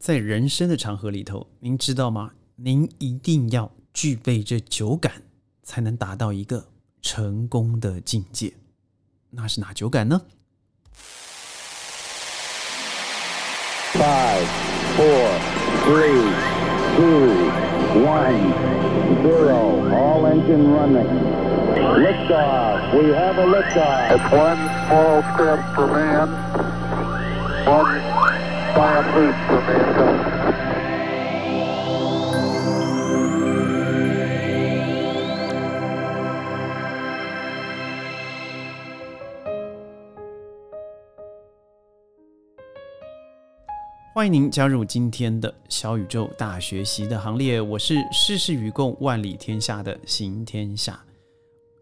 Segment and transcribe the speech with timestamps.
[0.00, 2.30] 在人生的长河里头，您知道吗？
[2.56, 5.12] 您一定要具备这九感，
[5.62, 6.68] 才能达到一个
[7.02, 8.54] 成功的境界。
[9.28, 10.22] 那是哪九感呢
[13.92, 14.46] ？Five,
[14.96, 15.38] four,
[15.84, 16.32] three,
[16.96, 17.50] two,
[18.00, 18.54] one,
[19.22, 19.84] zero.
[19.92, 21.10] All engine running.
[21.76, 22.94] Liftoff.
[22.96, 24.16] We have a liftoff.
[24.16, 24.56] It's one
[24.88, 26.30] small step for man,
[27.66, 28.00] one
[44.12, 51.02] 欢迎您加入今天的小宇宙大学习的行列，我是世事与共、万里天下的行天下。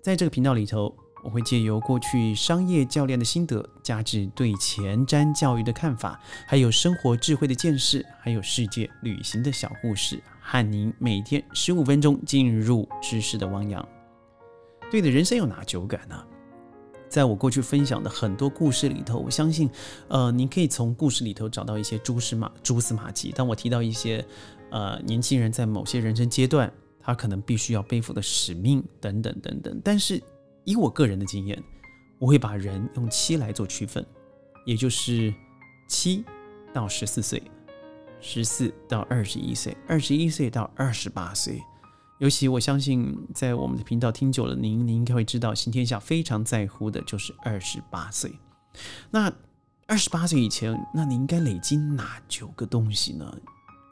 [0.00, 13.86] 在这个频道里头，我会借由过去商业教练的心得，加之对前瞻教育的看法，还有生活智慧的见识，还有世界旅行的小故事，和您每天十五分钟进入知识的汪洋。
[14.90, 16.24] 对的，人生有哪九感呢？
[17.08, 19.68] 在我过去分享的很多故事里头，我相信，
[20.08, 23.32] 呃，您可以从故事里头找到一些蛛丝马蛛丝马迹。
[23.34, 24.24] 当我提到一些，
[24.70, 26.72] 呃，年轻人在某些人生阶段。
[27.00, 30.22] 他可能必须要背负的使命等等等等，但是
[30.64, 31.62] 以我个人的经验，
[32.18, 34.04] 我会把人用七来做区分，
[34.66, 35.32] 也就是
[35.88, 36.24] 七
[36.72, 37.42] 到十四岁，
[38.20, 41.62] 十四到二十一岁，二十一岁到二十八岁。
[42.18, 48.32] 尤其我相信，在我们的频道听久了，您您应该会知道，新天下非常在乎的就是二十八岁。
[49.10, 49.32] 那
[49.86, 53.32] 二十八岁以前，那你应该累积哪九个东西呢？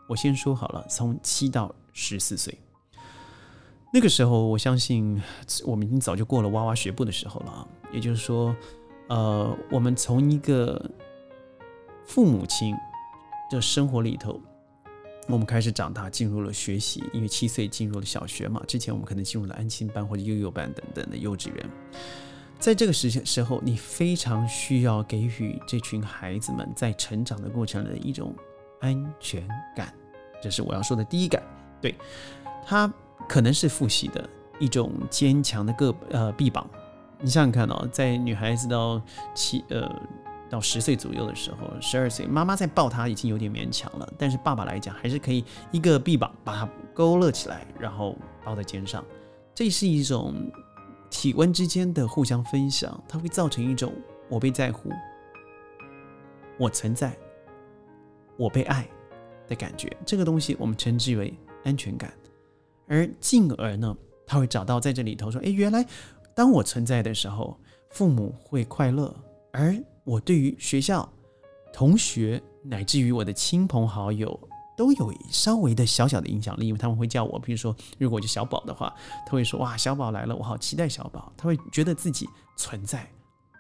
[0.09, 2.59] 我先说好了，从七到十四岁。
[3.93, 5.23] 那个时候，我相信
[5.65, 7.67] 我们已经早就过了娃娃学步的时候了啊。
[7.93, 8.55] 也就是说，
[9.09, 10.91] 呃，我们从一个
[12.05, 12.75] 父母亲
[13.51, 14.39] 的生活里头，
[15.29, 17.03] 我们开始长大，进入了学习。
[17.15, 21.71] 因为七岁进入了小学嘛，之前我们可能进入了安亲班或者幼幼班等等的幼稚园。
[22.59, 28.35] 在这个时时候，你非常需要给予这群孩子们在成长的过程的一种
[28.81, 29.95] 安全感，
[30.43, 31.43] 这是我要说的第一感。
[31.81, 31.95] 对
[32.67, 32.93] 他。
[33.29, 34.29] 可能是父系的
[34.59, 36.69] 一种坚强的个呃臂膀，
[37.21, 39.01] 你想想看哦，在女孩子到
[39.35, 39.91] 七呃
[40.49, 49.05] 到十岁左右的时候，十二岁，妈妈在抱她已经有点勉强了，但是爸爸来讲还是可以一个臂膀把她勾勒起来，然后抱在肩上，
[49.55, 50.35] 这是一种
[51.11, 53.93] 体温之间的互相分享，它会造成一种
[54.29, 54.91] 我被在乎、
[56.59, 57.17] 我存在、
[58.37, 58.87] 我被爱
[59.49, 61.35] 的感觉，这个东西我们称之为
[61.65, 62.13] 安全感。
[62.87, 65.85] 而进而呢，他会找到在这里头说：“诶，原来
[66.35, 67.59] 当我存在的时候，
[67.91, 69.15] 父母会快乐，
[69.53, 71.09] 而我对于学校、
[71.73, 74.39] 同学乃至于我的亲朋好友
[74.77, 78.95] 都有稍微的小小的影响力，因为他们会叫我，比如说，如果就小宝的话，
[79.27, 81.33] 他会说：哇，小宝来了，我好期待小宝。
[81.37, 83.09] 他会觉得自己存在，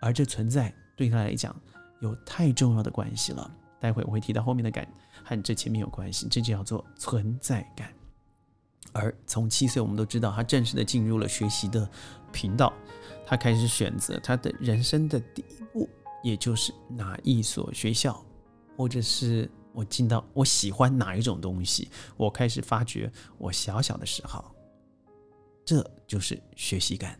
[0.00, 1.54] 而这存在对他来讲
[2.00, 3.50] 有太重要的关系了。
[3.80, 4.86] 待会我会提到后面的感
[5.24, 7.88] 和这前面有关系，这就叫做存在感。”
[8.96, 11.88] 而从七岁，我们都知道他正式的进入了学习的
[12.32, 12.72] 频道，
[13.26, 15.88] 他开始选择他的人生的第一步，
[16.22, 18.24] 也就是哪一所学校，
[18.76, 24.54] 或者是我进到我喜欢哪一种东西，我开始发掘我小小的嗜好，
[25.64, 27.18] 这就是学习感。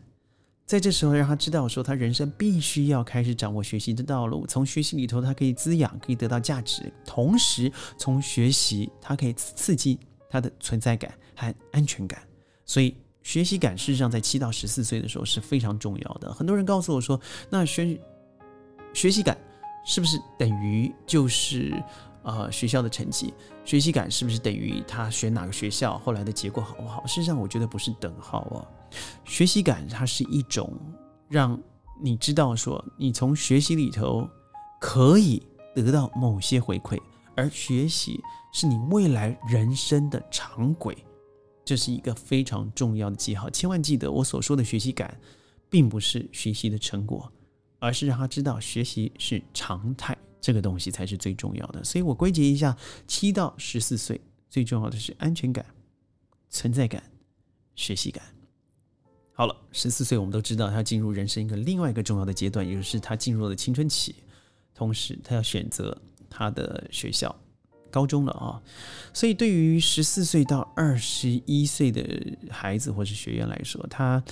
[0.65, 9.97] 在这时候，让他知道说，他人生必须要开始掌握学习的道路，从学习里头，他可以滋养，可以得到价值，同时从学习，他可以刺激
[10.29, 11.13] 他的存在感。
[11.39, 12.19] 和安全感，
[12.65, 16.33] 所以学习感事实上在七到十四岁的时候是非常重要的。
[16.33, 17.95] 很多人告诉我说，那学
[18.91, 19.37] 学习感
[19.85, 21.79] 是不是等于就是
[22.23, 23.31] 呃学校的成绩？
[23.63, 27.05] 学习感是不是等于他选哪个学校后来的结果好不好？
[27.05, 28.67] 事实上，我觉得不是等号哦。
[29.23, 30.73] 学习感它是一种
[31.29, 31.61] 让
[32.01, 34.27] 你知道说，你从学习里头
[34.81, 35.45] 可以
[35.75, 36.99] 得到某些回馈，
[37.35, 38.19] 而学习
[38.59, 40.97] 是你未来人生的长轨。
[41.63, 45.15] 这是一个非常重要的记号，千万记得我所说的学习感，
[45.69, 47.31] 并不是学习的成果，
[47.77, 51.83] 而是让他知道学习是常态，这个东西才是最重要的。
[51.83, 52.75] 所以我归结一下，
[53.05, 54.19] 七到十四岁
[54.49, 55.63] 最重要的是安全感、
[56.49, 57.03] 存在感、
[57.75, 58.23] 学习感。
[59.33, 64.15] 好了，十四岁我们都知道，他要进入人生一个另外一个重要的阶段，也就是他进入了青春期，
[64.73, 65.95] 同时他要选择
[66.27, 67.39] 他的学校。
[67.91, 68.61] 高中了啊，
[69.13, 72.03] 所以对于十四岁到二十一岁的
[72.49, 74.23] 孩子或者学员来说，他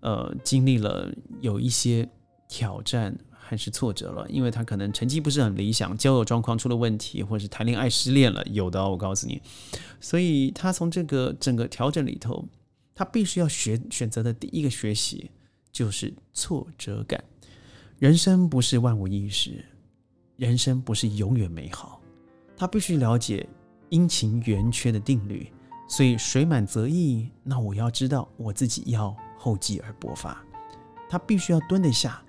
[0.00, 2.08] 呃经历了有一些
[2.48, 9.40] 挑战还是挫折了，因为他可能成绩不是很理想，交友状况出了问题，或者是谈恋爱失恋了，有的我告诉你。
[10.00, 12.46] 所以他从这个整个调整里头，
[12.94, 15.30] 他必须要学选择的第一个学习
[15.72, 17.22] 就是挫折感。
[17.98, 19.64] 人生不是万无一失，
[20.36, 22.00] 人生不是永远美好，
[22.56, 23.48] 他必须了解
[23.90, 25.52] 阴晴圆缺的定律。
[25.88, 30.42] 所以水满则溢，那我要知道我自己要厚积而薄发，
[31.08, 32.20] 他必须要蹲得下。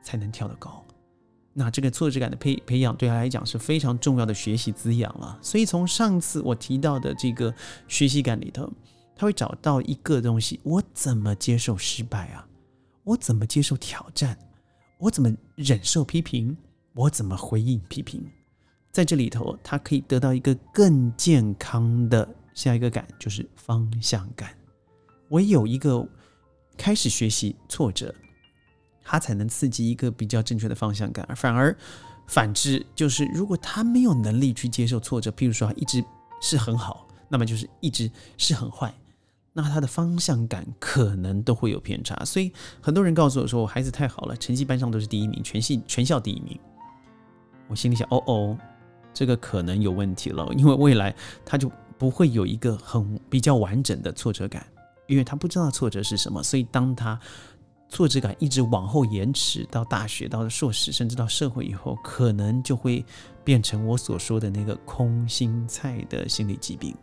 [0.00, 0.82] 才能跳得高。
[1.52, 5.38] 那这个挫折感的培培养，对他来讲是非常重要的学习滋养了。
[5.42, 7.52] 所以从上次我提到的这个
[7.88, 8.70] 学习感里头，
[9.14, 12.46] 他会找到一个东西：我怎么接受失败啊？
[13.04, 14.38] 我怎么接受挑战？
[14.98, 16.56] 我怎么忍受批评？
[16.94, 18.24] 我怎么回应批评？
[18.98, 24.50] 在这里头，他可以得到一个更健康的下一个感，就是方向感。
[25.28, 26.04] 我有一个
[26.76, 28.12] 开始学习挫折。
[29.04, 31.74] 他才能刺激一个比较正确的方向感，而反而
[32.26, 36.04] 反之，就是如果他没有能力去接受挫折，譬如说他一直
[36.42, 38.92] 是很好，那么就是一直是很坏，
[39.52, 42.22] 那他的方向感可能都会有偏差。
[42.24, 42.52] 所以
[42.82, 46.58] 很多人告诉我说，我孩子太好了，成绩班上都是第一名，全系全校第一名。
[47.68, 48.58] 我心里想，哦哦，
[49.18, 51.12] 这个可能有问题了，因为未来
[51.44, 51.68] 他就
[51.98, 54.64] 不会有一个很比较完整的挫折感，
[55.08, 57.18] 因为他不知道挫折是什么，所以当他。
[57.90, 63.02] 挫折感一直往后延迟到大学、到硕士，甚至到社会以后，可能就会
[63.42, 66.94] 变成我所说的那个空心菜的心理疾病。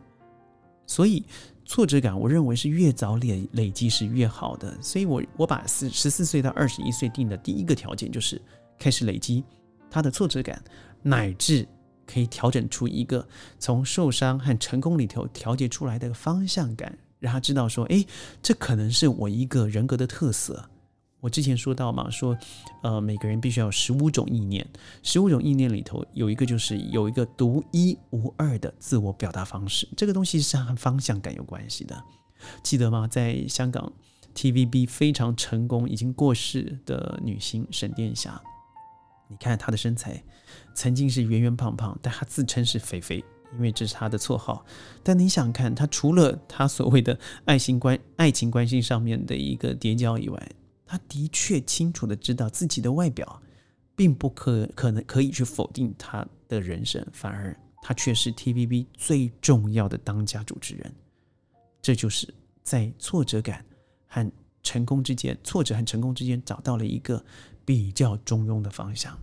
[0.85, 1.25] 所以，
[1.65, 4.77] 挫折感我认为是越早累累积是越好的。
[4.79, 8.39] 所以我我把四十四岁到二十一岁定的第一个条件就是
[8.77, 9.43] 开始累积
[9.89, 10.63] 他的挫折感，
[11.01, 11.67] 乃至
[12.05, 13.27] 可以调整出一个
[13.59, 18.05] 从受伤和成功里头调节出来的方向感，让他知道说：哎，
[18.41, 20.69] 这可能是我一个人格的特色。
[21.21, 22.37] 我之前说到嘛，说，
[22.83, 24.67] 呃，每个人必须要有十五种意念，
[25.01, 32.03] 十五种意念里头有一个就是有一个独一无二的自我表达方式，这个东西是和方向感有关系的，
[32.61, 33.07] 记得吗？
[33.07, 33.91] 在香港
[34.35, 38.39] TVB 非常成功已经过世的女星沈殿霞，
[39.27, 40.23] 你看她的身材
[40.75, 43.23] 曾经是圆圆胖胖，但他自称是肥肥，
[43.53, 44.63] 因为这是他的绰号。
[45.01, 50.51] 但你想看他除了他所谓的爱情关 爱情关系上面的一个叠加以外，
[50.85, 53.41] 他的确清楚的知道自己的外表，
[53.95, 60.93] 并不可可能可以去否定他的人生，反而他却是 TVB 最重要的当家主持人。
[61.81, 62.31] 这就是
[62.63, 63.65] 在挫折感
[64.07, 64.29] 和
[64.61, 67.23] 成功之间，挫折和成功之间找到了一个
[67.63, 69.17] 比较中庸的方向，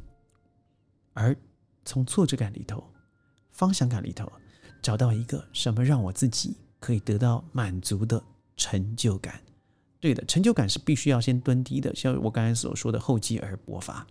[1.12, 1.36] 而
[1.84, 2.82] 从挫折感里头、
[3.50, 4.30] 方向感里头
[4.80, 8.22] 找到一个什么让我自己可以得到满足的
[8.56, 9.40] 成就感。
[10.00, 14.04] 对的，成就感是必须要先蹲低的，像我刚才所说的厚积而薄发，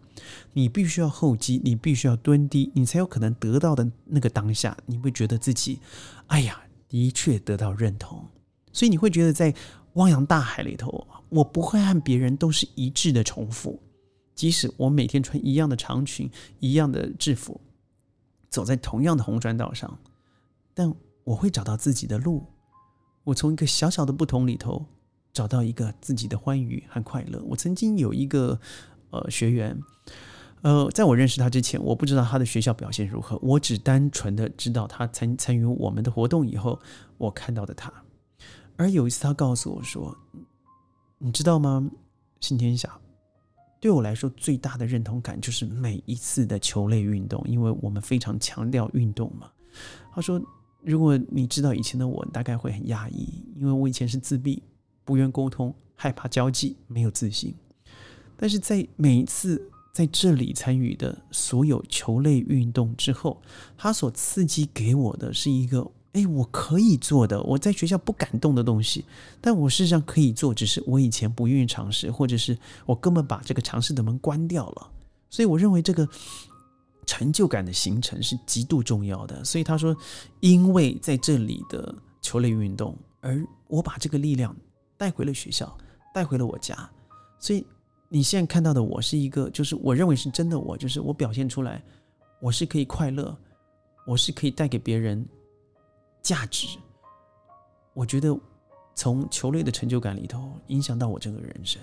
[0.53, 5.79] 你必须要厚积，你必须要蹲低，你才有可能得到的那个当下，你会觉得自己，
[6.27, 8.25] 哎呀，的确得到认同，
[8.71, 9.53] 所以你会觉得在
[9.95, 13.77] 汪洋大海里头，我不会和别人都是一致的重复，
[14.35, 16.29] 即使我每天穿一样的长裙、
[16.59, 17.61] 一样的制服，
[18.49, 19.99] 走在同样的红砖道上，
[20.73, 20.93] 但
[21.23, 22.47] 我会找到自己的路，
[23.25, 24.87] 我从一个小小的不同里头。
[25.33, 27.41] 找到一个自己的欢愉和快乐。
[27.45, 28.59] 我曾经有一个
[29.11, 29.79] 呃学员，
[30.61, 36.77] 呃，在我认识他之前，我不知道他的学校表现如何，我只单纯的知道他参参与我们的活动以后，
[37.17, 37.89] 我看到的他。
[38.75, 40.17] 而有一次，他告诉我说
[41.19, 41.89] ：“你知道吗？
[42.41, 42.99] 新天下
[43.81, 49.51] 对我来说最大的认同感就是每一次的球类运动，因为我们非常强调运动嘛。”
[50.15, 50.41] 他说
[50.81, 54.63] ：“如果你知道以前的我，大概会很压抑，因为我以前是自闭。”
[55.03, 57.53] 不愿沟通，害怕交际，没有自信。
[58.37, 63.41] 但是在每一次在这里参与的所有球类运动之后，
[63.75, 69.05] 他所刺激给我的是一个：哎，我可以做的，我在学校不敢动的东西，
[69.39, 74.91] 但我事实上可以做，只是我以前不愿意尝试，或者是我根本把这个尝试的门关掉了。
[75.29, 76.07] 所以我认为这个
[77.05, 79.43] 成就感的形成是极度重要的。
[79.43, 79.95] 所以他说，
[80.39, 84.55] 因为在这里的球类运动，而我把这个力量。
[84.97, 85.75] 带回了学校，
[86.13, 86.87] 带回了我家，
[87.39, 87.65] 所以
[88.07, 91.81] 你现在看到的我是一个，就是我认为是真的我，就是我表现出来，
[92.39, 93.35] 我是可以快乐，
[94.05, 95.27] 我是可以带给别人
[96.21, 96.67] 价值。
[97.93, 98.37] 我觉得
[98.95, 101.81] 从球类的成就感里头影响到我整个人生，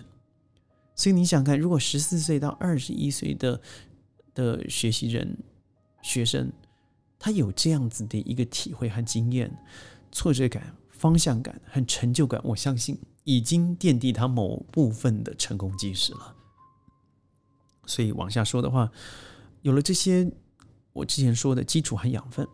[0.95, 3.61] 所以你想看，如果十四岁到二十一岁的
[4.35, 5.37] 的学习人
[6.03, 6.53] 学生，
[7.19, 9.51] 他有这样子的一个体会和经验，
[10.13, 10.75] 挫折感。
[10.91, 16.35] 方向感和成就感，我相信已经奠定他某部分的成功基石了。
[17.87, 18.91] 所以往下说的话，
[19.63, 20.29] 有了这些
[20.93, 22.45] 我之前说的基础和养分，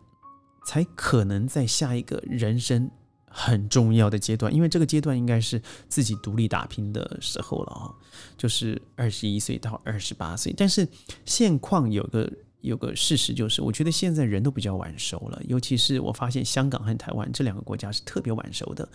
[0.65, 2.89] 才可能在下一个人生
[3.27, 7.91] 很重要的阶段，因为这个阶段应该是自己独立打拼的时候了啊，
[8.37, 10.53] 就是二十一岁到二十八岁。
[10.55, 10.87] 但是
[11.25, 12.31] 现况有个
[12.61, 18.87] 有个事实就是，我觉得现在人都比较晚熟了，尤其是我发现香港和台湾这两个国家是特别晚熟的。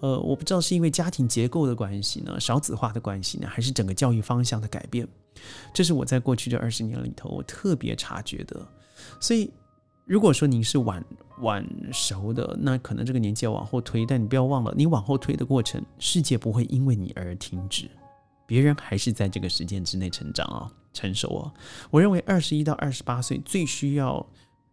[0.00, 5.08] 呃，我不知道是因为家庭结构的关系呢，少子化的关系呢，还是整个教育方向的改变。
[5.74, 8.64] 这是我在过去这二十年里头我特别察觉的。
[9.18, 9.50] 所以，
[10.08, 11.04] 如果说您是晚
[11.40, 14.06] 晚熟的，那可能这个年纪要往后推。
[14.06, 17.90] 但你不要忘了，你往后推的过程，世界不会因为你而停止，
[18.46, 21.52] 别人还是在这个时间之内成长啊，成熟啊。
[21.90, 24.26] 我认为二十一到二十八岁最需要。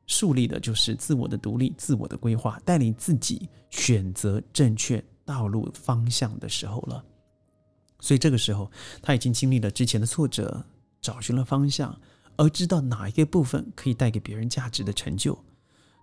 [0.07, 7.03] 树立的就是自我的独立、自我的规划，带领自己选择正确道路方向的时候了。
[7.99, 8.69] 所以这个时候，
[9.01, 10.63] 他已经经历了之前的挫折，
[11.01, 11.99] 找寻了方向，
[12.37, 15.37] 而知道哪一个部分可以带给别人价值的成就。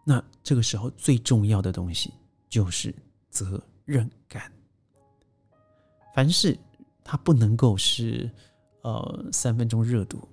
[0.04, 2.12] 那这个时候最重要的东西
[2.48, 2.94] 就是
[3.30, 4.50] 责任感。
[6.14, 6.58] 凡事
[7.04, 8.30] 它不能够是
[8.82, 10.28] 呃三分钟热度。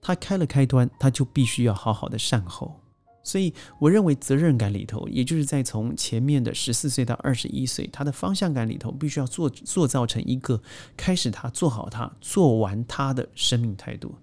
[0.00, 2.80] 他开了开端，他就必须要好好的善后。
[3.24, 10.62] 所以，我认为责任感里头，也就是在从前面的十四岁到二十一岁，他的方向感里头，必须要做塑造成一个
[10.96, 14.14] 开始他做好他做完他的生命态度。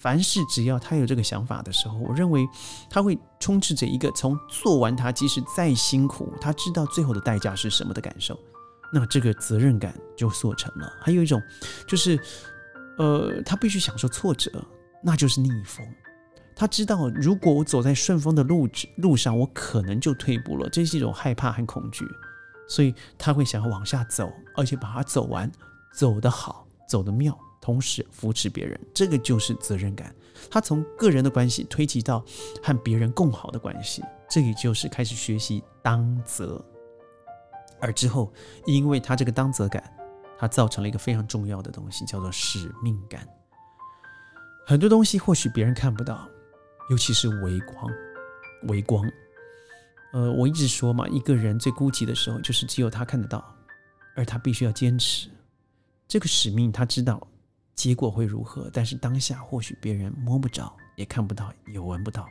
[0.00, 2.48] 凡事只要他有这个想法的时候，我认为
[2.88, 8.38] 他会充斥着一个从做完他，即使再辛苦，他知道最后的代价是什么的感受。
[8.92, 10.92] 那这个责任感就做成了。
[11.00, 11.40] 还有一种
[11.86, 12.18] 就是，
[12.98, 14.50] 呃，他必须享受挫折。
[15.02, 15.86] 那就是逆风。
[16.54, 20.68] 他知道，如果我走在顺风的路路上，我可能就退步了。
[20.68, 22.04] 这是一种害怕和恐惧，
[22.68, 25.50] 所以他会想要往下走，而且把它走完，
[25.94, 27.34] 走得好，走得妙，
[27.70, 28.78] 同时扶持别人。
[28.92, 30.12] 这个就是责任感。
[30.50, 32.24] 他从个人的关系推及到
[32.60, 36.64] 和别人共好的关系，这也就是开始学习当责。
[37.78, 38.32] 而之后，
[38.66, 39.82] 因为他这个当责感，
[40.36, 43.24] 他造成了一个非常重要的东西，叫做使命感。
[44.66, 46.28] 很多东西或许别人看不到，
[46.90, 47.88] 尤其是微光。
[48.64, 49.08] 微光，
[50.12, 53.56] 呃，我一直说嘛，一个人最孤寂的时候，就是只有他看得到，
[54.16, 55.30] 而他必须要坚持
[56.08, 56.72] 这个使命。
[56.72, 57.26] 他知道
[57.80, 62.28] 结果会如何，但是当下或许别人摸不着，也看不到，也闻不到，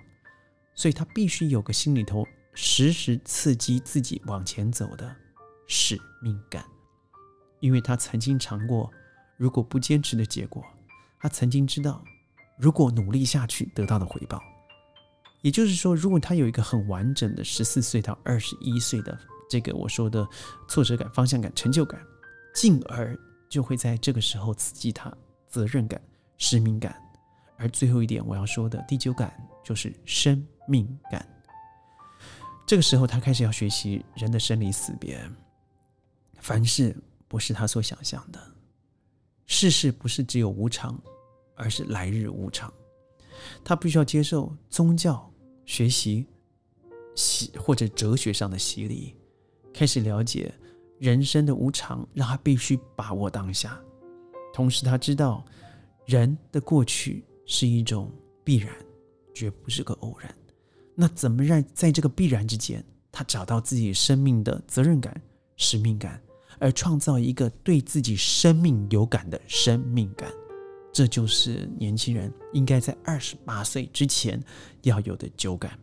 [0.76, 5.12] 所以他必须有个心里头时时刺激自己往前走的
[5.66, 6.64] 使命感，
[7.62, 8.92] 因为他曾经尝过
[9.38, 10.64] 如果不坚持的结果，
[11.20, 12.00] 他曾经知道。
[12.60, 14.40] 如果努力下去得到的回报，
[15.42, 19.18] 也就是说，如果他有一个很完整的十四岁到二十一岁的
[19.50, 20.28] 这个我说的
[20.68, 22.00] 挫折感、方向感、成就感，
[22.54, 23.18] 进而
[23.50, 25.12] 就会在这个时候刺激他
[25.50, 26.02] 责任感、
[26.38, 26.96] 使命感。
[27.58, 31.28] 而最后一点我要说的第九感就是生命感。
[32.66, 35.20] 这个时候他开始要学习人的生离死别，
[36.40, 36.96] 凡事
[37.28, 38.40] 不是他所想象的，
[39.46, 40.98] 世事不是只有无常。
[41.62, 42.74] 而是来日无常，
[43.66, 45.30] 他必须要接受宗教
[45.66, 46.26] 学习
[47.16, 49.14] 洗或者哲学上的洗礼，
[49.74, 50.54] 开始了解
[51.00, 53.78] 人生的无常，让他必须把握当下。
[54.60, 55.42] 同时，他知道
[56.06, 58.12] 人的过去是一种
[58.44, 58.76] 必然，
[59.34, 60.36] 绝不是个偶然。
[60.96, 65.16] 那怎么让在这个必然之间，他找到自己生命的责任感、
[65.56, 66.22] 使命感，
[66.60, 70.30] 而创造一个对自己生命有感的生命感？
[70.92, 74.44] 这就是年轻人应该在二十八岁之前
[74.82, 75.80] 要有的酒感，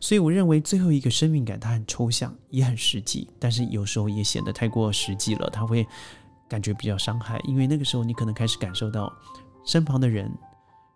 [0.00, 5.84] 所以我认为最后一个生命感它很抽象也很实际，但是有时候也显得太过实际了，它会
[6.48, 9.12] 感觉比较伤害，因为那个时候你可能开始感受到
[9.64, 10.30] 身旁的人，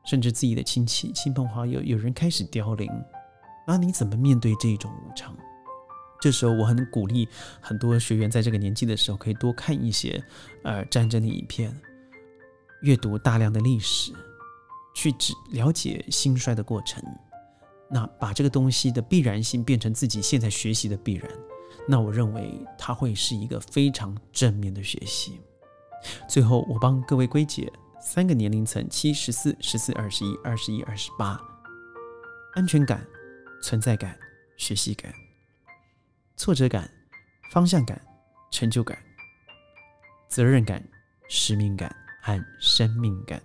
[0.04, 2.90] 甚至自己的亲戚、亲朋好友，有人开始凋零，
[3.66, 5.37] 那你怎么面对这种无常？
[6.21, 7.26] 这时候我很鼓励
[7.61, 10.23] 很多学员在这个年纪的时候可以多看一些
[10.64, 11.75] 呃战争的影片。
[12.83, 14.11] 阅读大量的历史，
[14.95, 17.02] 去只了解兴衰的过程，
[17.90, 21.30] 那把这个东西的必然性变成自己现在学习的必然，
[21.89, 25.41] 那我认为它会是一个非常正面的学习。
[26.29, 31.41] 最后，我帮各位归结三个年龄层：七、十四、十四、二十一、二十一、二十八。
[32.55, 33.07] 安全感、
[33.63, 34.19] 存在感、
[34.57, 35.13] 学习感、
[36.37, 36.91] 挫折感、
[37.53, 38.01] 方向感、
[38.51, 38.99] 成就感、
[40.29, 40.83] 责任感、
[41.29, 41.95] 使命感。
[42.23, 43.43] 和生命感，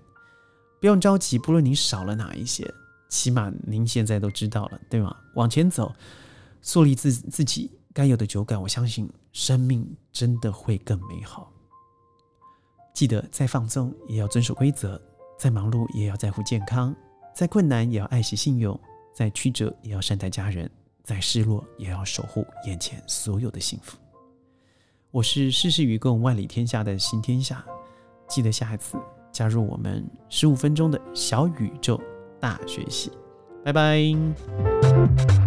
[0.82, 1.40] 不用着急。
[1.40, 2.70] 不论你少了哪一些，
[3.08, 5.16] 起码您现在都知道了，对吗？
[5.36, 5.96] 往前走，
[6.62, 11.50] 树立自自己该有的酒感，我相信生命真的会更美好。
[12.94, 15.02] 记得再放纵，也要遵守规则，
[15.40, 16.94] 再忙碌也要在乎健康，
[17.34, 18.78] 再困难也要爱惜信用，
[19.14, 20.70] 再曲折也要善待家人，
[21.06, 23.98] 再失落也要守护眼前所有的幸福。
[25.12, 27.66] 我是事事与共、万里天下的新天下，
[28.28, 28.98] 记得下一次
[29.32, 31.98] 加入我们十五分钟的小宇宙
[32.42, 33.10] 大学习。
[33.64, 35.45] 拜拜。